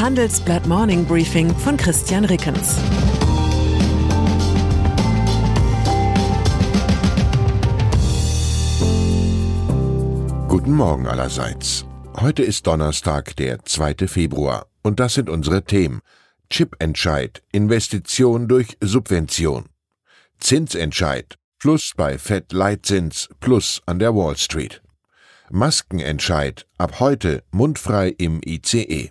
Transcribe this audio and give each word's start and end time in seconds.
Handelsblatt 0.00 0.66
Morning 0.66 1.04
Briefing 1.04 1.54
von 1.54 1.76
Christian 1.76 2.24
Rickens. 2.24 2.78
Guten 10.48 10.72
Morgen 10.72 11.06
allerseits. 11.06 11.84
Heute 12.18 12.42
ist 12.42 12.66
Donnerstag, 12.66 13.36
der 13.36 13.62
2. 13.62 14.08
Februar, 14.08 14.68
und 14.82 15.00
das 15.00 15.12
sind 15.12 15.28
unsere 15.28 15.64
Themen. 15.64 16.00
Chipentscheid, 16.48 17.42
Investition 17.52 18.48
durch 18.48 18.78
Subvention. 18.80 19.66
Zinsentscheid, 20.38 21.36
Plus 21.58 21.92
bei 21.94 22.16
Fed 22.16 22.54
Leitzins, 22.54 23.28
Plus 23.38 23.82
an 23.84 23.98
der 23.98 24.14
Wall 24.14 24.38
Street. 24.38 24.80
Maskenentscheid, 25.50 26.66
ab 26.78 27.00
heute 27.00 27.42
mundfrei 27.50 28.08
im 28.16 28.40
ICE. 28.42 29.10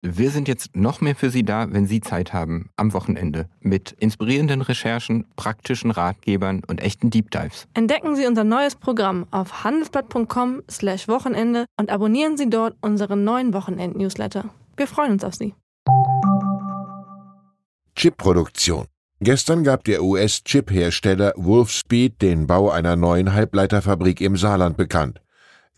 Wir 0.00 0.30
sind 0.30 0.46
jetzt 0.46 0.76
noch 0.76 1.00
mehr 1.00 1.16
für 1.16 1.28
Sie 1.28 1.42
da, 1.42 1.72
wenn 1.72 1.86
Sie 1.86 2.00
Zeit 2.00 2.32
haben, 2.32 2.70
am 2.76 2.92
Wochenende, 2.92 3.48
mit 3.60 3.96
inspirierenden 3.98 4.62
Recherchen, 4.62 5.26
praktischen 5.34 5.90
Ratgebern 5.90 6.62
und 6.68 6.80
echten 6.80 7.10
Deep 7.10 7.32
Dives. 7.32 7.66
Entdecken 7.74 8.14
Sie 8.14 8.24
unser 8.26 8.44
neues 8.44 8.76
Programm 8.76 9.26
auf 9.32 9.64
handelsblatt.com/wochenende 9.64 11.64
und 11.76 11.90
abonnieren 11.90 12.36
Sie 12.36 12.48
dort 12.48 12.76
unseren 12.80 13.24
neuen 13.24 13.52
Wochenend-Newsletter. 13.52 14.44
Wir 14.76 14.86
freuen 14.86 15.14
uns 15.14 15.24
auf 15.24 15.34
Sie. 15.34 15.56
Chipproduktion. 17.96 18.86
Gestern 19.18 19.64
gab 19.64 19.82
der 19.82 20.04
US-Chip-Hersteller 20.04 21.32
Wolfspeed 21.34 22.22
den 22.22 22.46
Bau 22.46 22.70
einer 22.70 22.94
neuen 22.94 23.32
Halbleiterfabrik 23.32 24.20
im 24.20 24.36
Saarland 24.36 24.76
bekannt. 24.76 25.20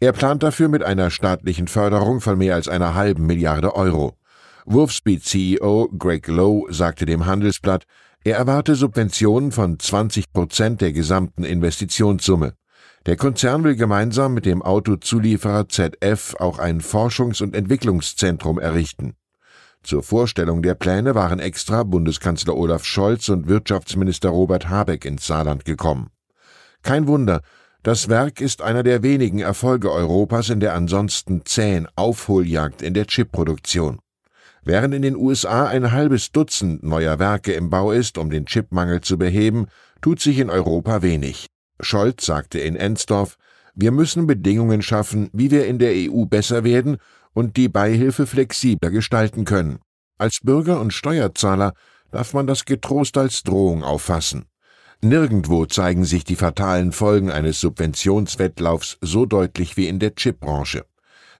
Er 0.03 0.12
plant 0.12 0.43
dafür 0.43 0.69
mit 0.69 0.83
einer 0.83 1.11
staatlichen 1.11 1.69
Förderung 1.69 2.23
von 2.23 2.39
mehr 2.39 2.55
als 2.55 2.69
einer 2.69 2.95
halben 2.95 3.27
Milliarde 3.27 3.77
Euro. 3.77 4.17
Wolfspeed 4.65 5.23
CEO 5.23 5.91
Greg 5.98 6.27
Lowe 6.27 6.73
sagte 6.73 7.05
dem 7.05 7.27
Handelsblatt, 7.27 7.84
er 8.25 8.39
erwarte 8.39 8.77
Subventionen 8.77 9.53
von 9.53 9.78
20 9.78 10.33
Prozent 10.33 10.81
der 10.81 10.93
gesamten 10.93 11.45
Investitionssumme. 11.45 12.55
Der 13.05 13.17
Konzern 13.17 13.62
will 13.62 13.77
gemeinsam 13.77 14.33
mit 14.33 14.47
dem 14.47 14.62
Autozulieferer 14.62 15.69
ZF 15.69 16.34
auch 16.39 16.59
ein 16.59 16.81
Forschungs- 16.81 17.43
und 17.43 17.55
Entwicklungszentrum 17.55 18.59
errichten. 18.59 19.17
Zur 19.83 20.03
Vorstellung 20.03 20.62
der 20.62 20.75
Pläne 20.75 21.15
waren 21.15 21.41
extra 21.41 21.83
Bundeskanzler 21.83 22.56
Olaf 22.56 22.84
Scholz 22.84 23.28
und 23.28 23.48
Wirtschaftsminister 23.48 24.31
Robert 24.31 24.71
Habeck 24.71 25.05
ins 25.05 25.27
Saarland 25.27 25.67
gekommen. 25.67 26.11
Kein 26.83 27.06
Wunder, 27.06 27.43
das 27.83 28.09
Werk 28.09 28.41
ist 28.41 28.61
einer 28.61 28.83
der 28.83 29.03
wenigen 29.03 29.39
Erfolge 29.39 29.91
Europas 29.91 30.50
in 30.50 30.61
der 30.61 30.75
ansonsten 30.75 31.42
zähen 31.47 31.89
Aufholjagd 31.97 32.83
in 32.83 32.92
der 32.92 33.06
Chipproduktion. 33.06 34.00
Während 34.62 34.92
in 34.92 35.00
den 35.00 35.17
USA 35.17 35.67
ein 35.67 35.91
halbes 35.91 36.33
Dutzend 36.33 36.83
neuer 36.83 37.19
Werke 37.19 37.53
im 37.53 37.70
Bau 37.70 37.92
ist, 37.92 38.19
um 38.19 38.28
den 38.28 38.45
Chipmangel 38.45 39.00
zu 39.00 39.17
beheben, 39.17 39.67
tut 40.03 40.20
sich 40.20 40.39
in 40.39 40.50
Europa 40.50 41.00
wenig. 41.00 41.47
Scholz 41.81 42.27
sagte 42.27 42.59
in 42.59 42.77
Ensdorf, 42.77 43.37
wir 43.75 43.93
müssen 43.93 44.26
Bedingungen 44.26 44.82
schaffen, 44.82 45.31
wie 45.32 45.50
wir 45.50 45.66
in 45.66 45.78
der 45.78 45.93
EU 45.94 46.26
besser 46.26 46.65
werden 46.65 46.99
und 47.32 47.56
die 47.56 47.69
Beihilfe 47.69 48.26
flexibler 48.26 48.91
gestalten 48.91 49.47
können. 49.47 49.78
Als 50.19 50.41
Bürger 50.43 50.81
und 50.81 50.93
Steuerzahler 50.93 51.72
darf 52.10 52.34
man 52.34 52.47
das 52.47 52.66
getrost 52.66 53.16
als 53.16 53.43
Drohung 53.43 53.82
auffassen. 53.82 54.44
Nirgendwo 55.03 55.65
zeigen 55.65 56.05
sich 56.05 56.25
die 56.25 56.37
fatalen 56.37 56.93
Folgen 56.93 57.31
eines 57.31 57.59
Subventionswettlaufs 57.59 58.99
so 59.00 59.25
deutlich 59.25 59.78
wie 59.78 59.88
in 59.88 59.99
der 59.99 60.15
Chipbranche. 60.15 60.84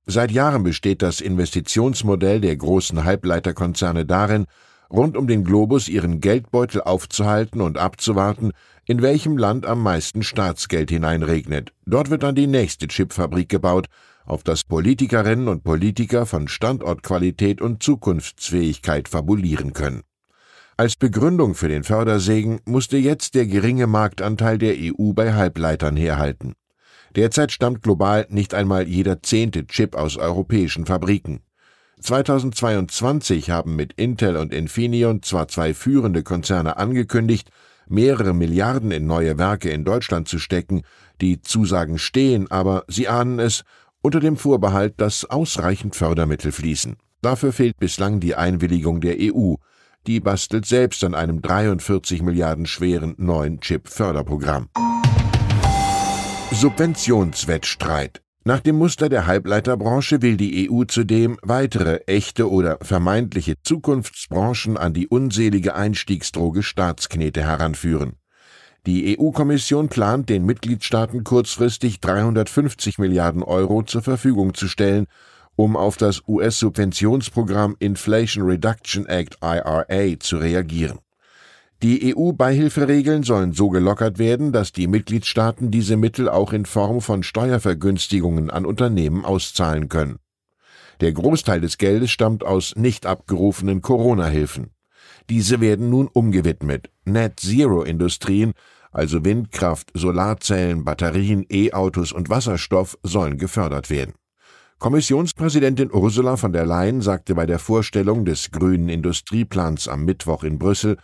Seit 0.07 0.31
Jahren 0.31 0.63
besteht 0.63 1.03
das 1.03 1.21
Investitionsmodell 1.21 2.41
der 2.41 2.57
großen 2.57 3.05
Halbleiterkonzerne 3.05 4.07
darin, 4.07 4.47
rund 4.91 5.15
um 5.15 5.27
den 5.27 5.45
Globus 5.45 5.89
ihren 5.89 6.21
Geldbeutel 6.21 6.81
aufzuhalten 6.81 7.61
und 7.61 7.77
abzuwarten, 7.77 8.53
in 8.87 9.03
welchem 9.03 9.37
Land 9.37 9.67
am 9.67 9.83
meisten 9.83 10.23
Staatsgeld 10.23 10.91
hineinregnet. 10.91 11.75
Dort 11.85 12.09
wird 12.09 12.23
dann 12.23 12.35
die 12.35 12.47
nächste 12.47 12.89
Chipfabrik 12.89 13.51
gebaut, 13.51 13.89
auf 14.25 14.43
das 14.43 14.65
Politikerinnen 14.65 15.49
und 15.49 15.65
Politiker 15.65 16.25
von 16.25 16.49
Standortqualität 16.49 17.61
und 17.61 17.83
Zukunftsfähigkeit 17.83 19.09
fabulieren 19.09 19.75
können. 19.75 20.03
Als 20.81 20.97
Begründung 20.97 21.55
für 21.55 21.69
den 21.69 21.85
Fördersegen 21.85 22.61
musste 22.65 22.97
jetzt 22.97 23.35
der 23.35 23.45
geringe 23.45 23.87
Marktanteil 23.87 24.57
der 24.57 24.77
EU 24.79 25.13
bei 25.13 25.35
Halbleitern 25.35 25.95
herhalten. 25.95 26.55
Derzeit 27.15 27.53
stammt 27.53 27.83
global 27.83 28.27
nicht 28.31 28.55
einmal 28.55 28.89
jeder 28.89 29.23
zehnte 29.23 29.67
Chip 29.67 29.95
aus 29.95 30.17
europäischen 30.17 30.87
Fabriken. 30.87 31.43
2022 32.01 33.51
haben 33.51 33.77
mit 33.77 33.93
Intel 33.93 34.39
und 34.39 34.55
Infineon 34.55 35.23
zwar 35.23 35.49
zwei 35.49 35.75
führende 35.75 36.23
Konzerne 36.23 36.79
angekündigt, 36.79 37.51
mehrere 37.87 38.33
Milliarden 38.33 38.91
in 38.91 39.07
neue 39.07 39.37
Werke 39.37 39.69
in 39.69 39.85
Deutschland 39.85 40.29
zu 40.29 40.39
stecken, 40.39 40.81
die 41.21 41.43
Zusagen 41.43 41.99
stehen, 41.99 42.51
aber 42.51 42.85
sie 42.89 43.07
ahnen 43.07 43.39
es, 43.39 43.65
unter 44.01 44.21
dem 44.21 44.39
Vorbehalt, 44.39 44.95
dass 44.97 45.27
ausreichend 45.27 45.95
Fördermittel 45.95 46.53
fließen. 46.53 46.97
Dafür 47.21 47.53
fehlt 47.53 47.77
bislang 47.77 48.19
die 48.19 48.35
Einwilligung 48.35 49.03
der 49.03 49.17
EU, 49.21 49.57
die 50.07 50.21
bastelt 50.21 50.67
selbst 50.67 51.05
an 51.05 51.15
einem 51.15 51.43
43 51.43 52.23
Milliarden 52.23 52.67
schweren 52.67 53.15
neuen 53.19 53.61
Chip-Förderprogramm. 53.61 54.69
Subventionswettstreit. 56.53 58.23
Nach 58.43 58.61
dem 58.61 58.77
Muster 58.77 59.11
der 59.11 59.27
Halbleiterbranche 59.27 60.23
will 60.23 60.37
die 60.37 60.71
EU 60.71 60.85
zudem 60.85 61.39
weitere 61.43 61.99
echte 62.07 62.51
oder 62.51 62.79
vermeintliche 62.81 63.57
Zukunftsbranchen 63.63 64.79
an 64.79 64.95
die 64.95 65.09
unselige 65.09 65.75
Einstiegsdroge 65.75 66.63
Staatsknete 66.63 67.43
heranführen. 67.43 68.15
Die 68.87 69.19
EU-Kommission 69.19 69.91
plant, 69.91 70.31
den 70.31 70.47
Mitgliedstaaten 70.47 71.23
kurzfristig 71.23 72.01
350 72.01 72.99
Milliarden 72.99 73.43
Euro 73.43 73.83
zur 73.83 74.01
Verfügung 74.01 74.55
zu 74.55 74.69
stellen, 74.69 75.07
um 75.61 75.77
auf 75.77 75.99
das 75.99 76.23
US-Subventionsprogramm 76.27 77.77
Inflation 77.81 78.47
Reduction 78.47 79.05
Act 79.05 79.37
IRA 79.43 80.19
zu 80.19 80.39
reagieren. 80.39 81.01
Die 81.83 82.15
EU-Beihilferegeln 82.17 83.25
sollen 83.25 83.53
so 83.53 83.69
gelockert 83.69 84.19
werden, 84.19 84.53
dass 84.53 84.73
die 84.73 84.87
Mitgliedstaaten 84.87 85.71
diese 85.71 85.99
Mittel 85.99 86.31
auch 86.31 86.55
in 86.55 86.65
Form 86.65 87.03
von 87.03 87.23
Steuervergünstigungen 87.23 88.49
an 88.49 88.65
Unternehmen 88.65 89.27
auszahlen 89.27 89.91
können. 89.91 90.19
Der 91.03 91.13
Großteil 91.13 91.61
des 91.61 91.77
Geldes 91.77 92.11
stammt 92.11 92.43
aus 92.43 92.75
nicht 92.77 93.05
abgerufenen 93.05 93.83
Corona-Hilfen. 93.83 94.71
Diese 95.29 95.61
werden 95.61 95.91
nun 95.91 96.09
umgewidmet. 96.09 96.89
Net-Zero-Industrien, 97.05 98.53
also 98.93 99.27
Windkraft, 99.27 99.91
Solarzellen, 99.93 100.87
Batterien, 100.87 101.45
E-Autos 101.51 102.13
und 102.13 102.31
Wasserstoff, 102.31 102.97
sollen 103.03 103.37
gefördert 103.37 103.91
werden. 103.91 104.15
Kommissionspräsidentin 104.81 105.93
Ursula 105.93 106.39
von 106.39 106.55
der 106.55 106.65
Leyen 106.65 107.03
sagte 107.03 107.35
bei 107.35 107.45
der 107.45 107.59
Vorstellung 107.59 108.25
des 108.25 108.51
grünen 108.51 108.89
Industrieplans 108.89 109.89
am 109.89 110.07
Mittwoch 110.07 110.43
in 110.43 110.59
Brüssel, 110.59 110.97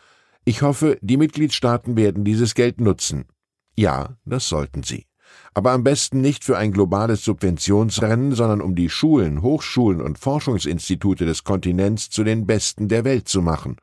ich 0.47 0.63
hoffe, 0.63 0.97
die 1.03 1.19
Mitgliedstaaten 1.19 1.95
werden 1.95 2.25
dieses 2.25 2.55
Geld 2.55 2.81
nutzen. 2.81 3.27
Ja, 3.77 4.17
das 4.25 4.49
sollten 4.49 4.83
sie. 4.83 5.05
Aber 5.53 5.73
am 5.73 5.85
besten 5.85 6.23
nicht 6.23 6.43
für 6.43 6.57
ein 6.57 6.73
globales 6.73 7.23
Subventionsrennen, 7.23 8.33
sondern 8.33 8.63
um 8.63 8.75
die 8.75 8.89
Schulen, 8.89 9.43
Hochschulen 9.43 10.01
und 10.01 10.19
Forschungsinstitute 10.19 11.27
des 11.27 11.45
Kontinents 11.45 12.09
zu 12.09 12.25
den 12.25 12.47
besten 12.47 12.89
der 12.89 13.05
Welt 13.05 13.29
zu 13.29 13.43
machen. 13.43 13.77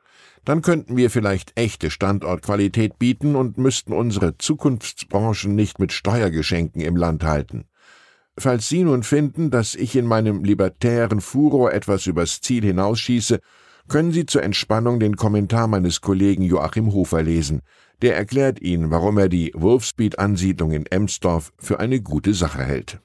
Dann 0.44 0.60
könnten 0.60 0.96
wir 0.96 1.08
vielleicht 1.08 1.52
echte 1.54 1.92
Standortqualität 1.92 2.98
bieten 2.98 3.36
und 3.36 3.58
müssten 3.58 3.92
unsere 3.92 4.38
Zukunftsbranchen 4.38 5.54
nicht 5.54 5.78
mit 5.78 5.92
Steuergeschenken 5.92 6.82
im 6.82 6.96
Land 6.96 7.22
halten. 7.22 7.66
Falls 8.36 8.68
Sie 8.68 8.82
nun 8.82 9.04
finden, 9.04 9.50
dass 9.50 9.76
ich 9.76 9.94
in 9.94 10.06
meinem 10.06 10.42
libertären 10.42 11.20
Furor 11.20 11.72
etwas 11.72 12.06
übers 12.06 12.40
Ziel 12.40 12.64
hinausschieße, 12.64 13.38
können 13.88 14.12
Sie 14.12 14.26
zur 14.26 14.42
Entspannung 14.42 14.98
den 14.98 15.16
Kommentar 15.16 15.68
meines 15.68 16.00
Kollegen 16.00 16.42
Joachim 16.42 16.92
Hofer 16.92 17.22
lesen. 17.22 17.60
Der 18.02 18.16
erklärt 18.16 18.60
Ihnen, 18.60 18.90
warum 18.90 19.18
er 19.18 19.28
die 19.28 19.52
Wolfspeed-Ansiedlung 19.54 20.72
in 20.72 20.86
Emsdorf 20.86 21.52
für 21.58 21.78
eine 21.78 22.00
gute 22.00 22.34
Sache 22.34 22.64
hält. 22.64 22.98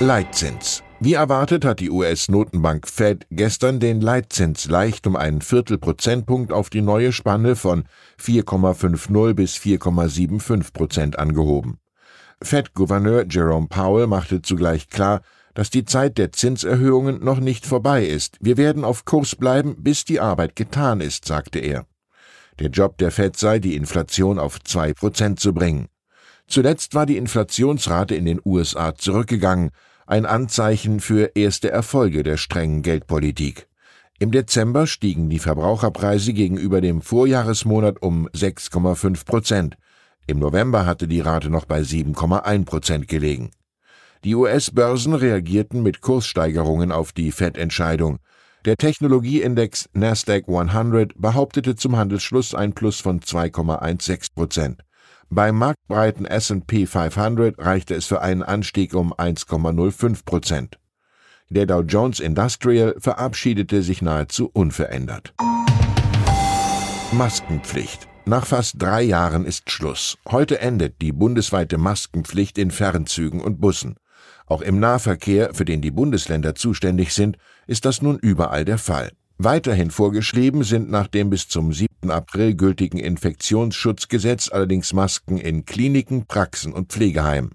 Leitzins. 0.00 0.82
Wie 1.00 1.12
erwartet 1.12 1.66
hat 1.66 1.80
die 1.80 1.90
US-Notenbank 1.90 2.88
Fed 2.88 3.26
gestern 3.30 3.78
den 3.78 4.00
Leitzins 4.00 4.66
leicht 4.66 5.06
um 5.06 5.16
einen 5.16 5.42
Viertelprozentpunkt 5.42 6.50
auf 6.50 6.70
die 6.70 6.80
neue 6.80 7.12
Spanne 7.12 7.56
von 7.56 7.84
4,50 8.18 9.34
bis 9.34 9.56
4,75 9.56 10.72
Prozent 10.72 11.18
angehoben. 11.18 11.78
Fed-Gouverneur 12.42 13.24
Jerome 13.28 13.68
Powell 13.68 14.06
machte 14.06 14.42
zugleich 14.42 14.88
klar, 14.88 15.22
dass 15.54 15.70
die 15.70 15.84
Zeit 15.84 16.18
der 16.18 16.32
Zinserhöhungen 16.32 17.24
noch 17.24 17.40
nicht 17.40 17.64
vorbei 17.64 18.04
ist. 18.04 18.36
Wir 18.40 18.56
werden 18.56 18.84
auf 18.84 19.04
Kurs 19.04 19.36
bleiben, 19.36 19.76
bis 19.78 20.04
die 20.04 20.20
Arbeit 20.20 20.56
getan 20.56 21.00
ist, 21.00 21.24
sagte 21.24 21.60
er. 21.60 21.86
Der 22.58 22.68
Job 22.70 22.98
der 22.98 23.10
Fed 23.10 23.36
sei, 23.36 23.58
die 23.58 23.76
Inflation 23.76 24.38
auf 24.38 24.60
zwei 24.62 24.92
Prozent 24.92 25.40
zu 25.40 25.52
bringen. 25.52 25.88
Zuletzt 26.46 26.94
war 26.94 27.06
die 27.06 27.16
Inflationsrate 27.16 28.14
in 28.14 28.26
den 28.26 28.40
USA 28.44 28.94
zurückgegangen, 28.94 29.70
ein 30.06 30.26
Anzeichen 30.26 31.00
für 31.00 31.32
erste 31.34 31.70
Erfolge 31.70 32.22
der 32.22 32.36
strengen 32.36 32.82
Geldpolitik. 32.82 33.66
Im 34.18 34.30
Dezember 34.30 34.86
stiegen 34.86 35.28
die 35.28 35.38
Verbraucherpreise 35.38 36.32
gegenüber 36.32 36.80
dem 36.80 37.00
Vorjahresmonat 37.00 38.02
um 38.02 38.28
6,5 38.28 39.24
Prozent. 39.24 39.76
Im 40.26 40.38
November 40.38 40.86
hatte 40.86 41.06
die 41.06 41.20
Rate 41.20 41.50
noch 41.50 41.66
bei 41.66 41.80
7,1 41.80 42.64
Prozent 42.64 43.08
gelegen. 43.08 43.50
Die 44.24 44.34
US-Börsen 44.34 45.14
reagierten 45.14 45.82
mit 45.82 46.00
Kurssteigerungen 46.00 46.92
auf 46.92 47.12
die 47.12 47.30
Fed-Entscheidung. 47.30 48.18
Der 48.64 48.76
Technologieindex 48.76 49.90
Nasdaq 49.92 50.48
100 50.48 51.12
behauptete 51.20 51.76
zum 51.76 51.96
Handelsschluss 51.96 52.54
ein 52.54 52.72
Plus 52.72 53.00
von 53.00 53.20
2,16 53.20 54.34
Prozent. 54.34 54.84
Beim 55.28 55.58
marktbreiten 55.58 56.24
S&P 56.24 56.86
500 56.86 57.58
reichte 57.58 57.94
es 57.94 58.06
für 58.06 58.22
einen 58.22 58.42
Anstieg 58.42 58.94
um 58.94 59.12
1,05 59.12 60.24
Prozent. 60.24 60.78
Der 61.50 61.66
Dow 61.66 61.82
Jones 61.82 62.20
Industrial 62.20 62.94
verabschiedete 62.98 63.82
sich 63.82 64.00
nahezu 64.00 64.48
unverändert. 64.54 65.34
Maskenpflicht. 67.12 68.08
Nach 68.26 68.46
fast 68.46 68.80
drei 68.80 69.02
Jahren 69.02 69.44
ist 69.44 69.70
Schluss. 69.70 70.16
Heute 70.26 70.58
endet 70.58 71.02
die 71.02 71.12
bundesweite 71.12 71.76
Maskenpflicht 71.76 72.56
in 72.56 72.70
Fernzügen 72.70 73.42
und 73.42 73.60
Bussen. 73.60 73.96
Auch 74.46 74.62
im 74.62 74.80
Nahverkehr, 74.80 75.52
für 75.52 75.66
den 75.66 75.82
die 75.82 75.90
Bundesländer 75.90 76.54
zuständig 76.54 77.12
sind, 77.12 77.36
ist 77.66 77.84
das 77.84 78.00
nun 78.00 78.18
überall 78.18 78.64
der 78.64 78.78
Fall. 78.78 79.12
Weiterhin 79.36 79.90
vorgeschrieben 79.90 80.64
sind 80.64 80.90
nach 80.90 81.06
dem 81.06 81.28
bis 81.28 81.48
zum 81.48 81.74
7. 81.74 82.10
April 82.10 82.54
gültigen 82.54 82.98
Infektionsschutzgesetz 82.98 84.50
allerdings 84.50 84.94
Masken 84.94 85.36
in 85.36 85.66
Kliniken, 85.66 86.26
Praxen 86.26 86.72
und 86.72 86.92
Pflegeheimen. 86.92 87.50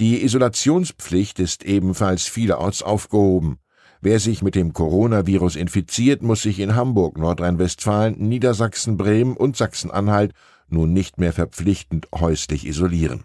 Die 0.00 0.24
Isolationspflicht 0.24 1.38
ist 1.38 1.62
ebenfalls 1.62 2.24
vielerorts 2.24 2.82
aufgehoben. 2.82 3.58
Wer 4.04 4.20
sich 4.20 4.42
mit 4.42 4.54
dem 4.54 4.74
Coronavirus 4.74 5.56
infiziert, 5.56 6.22
muss 6.22 6.42
sich 6.42 6.60
in 6.60 6.74
Hamburg, 6.74 7.16
Nordrhein-Westfalen, 7.16 8.16
Niedersachsen, 8.18 8.98
Bremen 8.98 9.34
und 9.34 9.56
Sachsen-Anhalt 9.56 10.34
nun 10.68 10.92
nicht 10.92 11.16
mehr 11.16 11.32
verpflichtend 11.32 12.08
häuslich 12.14 12.66
isolieren. 12.66 13.24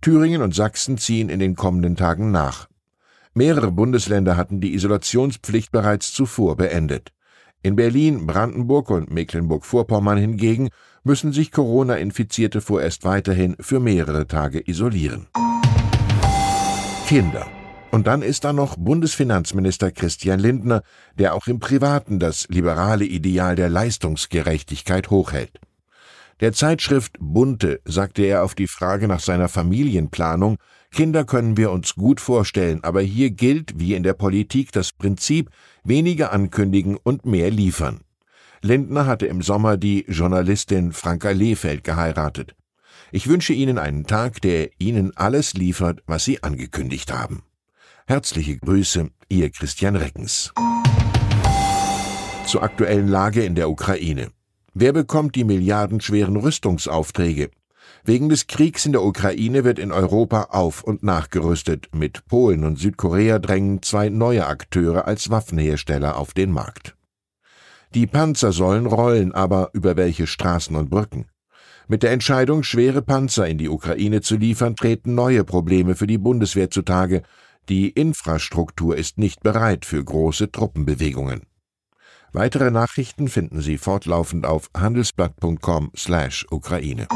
Thüringen 0.00 0.40
und 0.40 0.54
Sachsen 0.54 0.96
ziehen 0.96 1.28
in 1.28 1.40
den 1.40 1.56
kommenden 1.56 1.96
Tagen 1.96 2.30
nach. 2.30 2.68
Mehrere 3.34 3.72
Bundesländer 3.72 4.36
hatten 4.36 4.60
die 4.60 4.74
Isolationspflicht 4.74 5.72
bereits 5.72 6.12
zuvor 6.12 6.56
beendet. 6.56 7.10
In 7.64 7.74
Berlin, 7.74 8.24
Brandenburg 8.24 8.90
und 8.90 9.10
Mecklenburg-Vorpommern 9.10 10.18
hingegen 10.18 10.68
müssen 11.02 11.32
sich 11.32 11.50
Corona-Infizierte 11.50 12.60
vorerst 12.60 13.02
weiterhin 13.02 13.56
für 13.58 13.80
mehrere 13.80 14.28
Tage 14.28 14.62
isolieren. 14.64 15.26
Kinder. 17.08 17.44
Und 17.92 18.06
dann 18.06 18.22
ist 18.22 18.44
da 18.44 18.54
noch 18.54 18.76
Bundesfinanzminister 18.78 19.90
Christian 19.90 20.40
Lindner, 20.40 20.82
der 21.18 21.34
auch 21.34 21.46
im 21.46 21.60
Privaten 21.60 22.18
das 22.18 22.48
liberale 22.48 23.04
Ideal 23.04 23.54
der 23.54 23.68
Leistungsgerechtigkeit 23.68 25.10
hochhält. 25.10 25.60
Der 26.40 26.54
Zeitschrift 26.54 27.18
Bunte 27.20 27.82
sagte 27.84 28.22
er 28.22 28.44
auf 28.44 28.54
die 28.54 28.66
Frage 28.66 29.08
nach 29.08 29.20
seiner 29.20 29.50
Familienplanung, 29.50 30.56
Kinder 30.90 31.24
können 31.24 31.58
wir 31.58 31.70
uns 31.70 31.94
gut 31.94 32.18
vorstellen, 32.22 32.82
aber 32.82 33.02
hier 33.02 33.30
gilt, 33.30 33.78
wie 33.78 33.92
in 33.92 34.02
der 34.02 34.14
Politik, 34.14 34.72
das 34.72 34.92
Prinzip 34.92 35.50
weniger 35.84 36.32
ankündigen 36.32 36.96
und 36.96 37.26
mehr 37.26 37.50
liefern. 37.50 38.00
Lindner 38.62 39.04
hatte 39.04 39.26
im 39.26 39.42
Sommer 39.42 39.76
die 39.76 40.06
Journalistin 40.08 40.92
Franka 40.92 41.30
Lehfeld 41.30 41.84
geheiratet. 41.84 42.54
Ich 43.10 43.28
wünsche 43.28 43.52
Ihnen 43.52 43.76
einen 43.76 44.06
Tag, 44.06 44.40
der 44.40 44.70
Ihnen 44.78 45.14
alles 45.14 45.52
liefert, 45.52 46.02
was 46.06 46.24
Sie 46.24 46.42
angekündigt 46.42 47.12
haben. 47.12 47.42
Herzliche 48.06 48.58
Grüße, 48.58 49.10
Ihr 49.28 49.50
Christian 49.50 49.94
Reckens. 49.94 50.52
Zur 52.46 52.64
aktuellen 52.64 53.06
Lage 53.06 53.44
in 53.44 53.54
der 53.54 53.70
Ukraine. 53.70 54.32
Wer 54.74 54.92
bekommt 54.92 55.36
die 55.36 55.44
milliardenschweren 55.44 56.36
Rüstungsaufträge? 56.36 57.50
Wegen 58.02 58.28
des 58.28 58.48
Kriegs 58.48 58.86
in 58.86 58.92
der 58.92 59.04
Ukraine 59.04 59.62
wird 59.62 59.78
in 59.78 59.92
Europa 59.92 60.48
auf 60.50 60.82
und 60.82 61.04
nachgerüstet. 61.04 61.90
Mit 61.94 62.26
Polen 62.26 62.64
und 62.64 62.76
Südkorea 62.76 63.38
drängen 63.38 63.82
zwei 63.82 64.08
neue 64.08 64.46
Akteure 64.46 65.06
als 65.06 65.30
Waffenhersteller 65.30 66.16
auf 66.16 66.34
den 66.34 66.50
Markt. 66.50 66.96
Die 67.94 68.08
Panzer 68.08 68.50
sollen 68.50 68.86
rollen, 68.86 69.32
aber 69.32 69.70
über 69.74 69.96
welche 69.96 70.26
Straßen 70.26 70.74
und 70.74 70.90
Brücken? 70.90 71.26
Mit 71.86 72.02
der 72.02 72.10
Entscheidung, 72.10 72.64
schwere 72.64 73.02
Panzer 73.02 73.46
in 73.46 73.58
die 73.58 73.68
Ukraine 73.68 74.22
zu 74.22 74.36
liefern, 74.36 74.74
treten 74.74 75.14
neue 75.14 75.44
Probleme 75.44 75.94
für 75.94 76.06
die 76.08 76.18
Bundeswehr 76.18 76.70
zutage. 76.70 77.22
Die 77.68 77.90
Infrastruktur 77.90 78.96
ist 78.96 79.18
nicht 79.18 79.42
bereit 79.42 79.84
für 79.84 80.02
große 80.02 80.50
Truppenbewegungen. 80.50 81.42
Weitere 82.32 82.70
Nachrichten 82.70 83.28
finden 83.28 83.60
Sie 83.60 83.76
fortlaufend 83.78 84.46
auf 84.46 84.70
handelsblatt.com/Ukraine. 84.76 87.06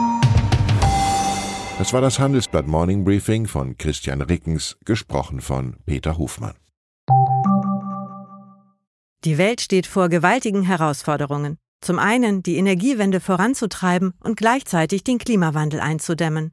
Das 1.78 1.92
war 1.92 2.00
das 2.00 2.18
Handelsblatt 2.18 2.66
Morning 2.66 3.04
Briefing 3.04 3.46
von 3.46 3.76
Christian 3.76 4.22
Rickens, 4.22 4.76
gesprochen 4.84 5.40
von 5.40 5.76
Peter 5.84 6.16
Hofmann. 6.16 6.54
Die 9.24 9.38
Welt 9.38 9.60
steht 9.60 9.86
vor 9.86 10.08
gewaltigen 10.08 10.62
Herausforderungen. 10.62 11.58
Zum 11.80 11.98
einen 11.98 12.42
die 12.42 12.56
Energiewende 12.56 13.20
voranzutreiben 13.20 14.14
und 14.22 14.36
gleichzeitig 14.36 15.04
den 15.04 15.18
Klimawandel 15.18 15.80
einzudämmen. 15.80 16.52